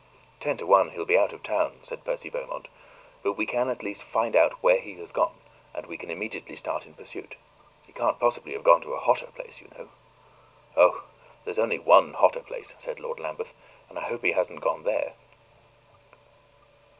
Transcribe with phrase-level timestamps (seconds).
[0.39, 2.69] "Ten to one he'll be out of town," said Percy Beaumont;
[3.21, 5.35] "but we can at least find out where he has gone,
[5.75, 7.35] and we can immediately start in pursuit.
[7.85, 9.89] He can't possibly have gone to a hotter place, you know."
[10.75, 11.03] "Oh,
[11.45, 13.53] there's only one hotter place," said Lord Lambeth,
[13.89, 15.13] "and I hope he hasn't gone there."